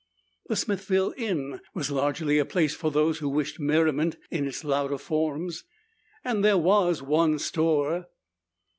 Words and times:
The 0.47 0.55
Smithville 0.55 1.13
Inn 1.15 1.59
was 1.75 1.91
largely 1.91 2.39
a 2.39 2.45
place 2.45 2.73
for 2.73 2.89
those 2.89 3.19
who 3.19 3.29
wished 3.29 3.59
merriment 3.59 4.17
in 4.31 4.47
its 4.47 4.63
louder 4.63 4.97
forms, 4.97 5.63
and 6.23 6.43
there 6.43 6.57
was 6.57 7.03
one 7.03 7.37
store. 7.37 8.07